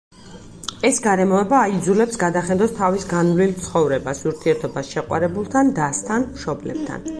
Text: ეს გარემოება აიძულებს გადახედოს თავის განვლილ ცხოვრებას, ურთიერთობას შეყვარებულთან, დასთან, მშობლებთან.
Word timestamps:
ეს 0.87 1.01
გარემოება 1.07 1.59
აიძულებს 1.65 2.17
გადახედოს 2.23 2.73
თავის 2.79 3.05
განვლილ 3.13 3.55
ცხოვრებას, 3.67 4.25
ურთიერთობას 4.33 4.93
შეყვარებულთან, 4.97 5.73
დასთან, 5.83 6.29
მშობლებთან. 6.35 7.09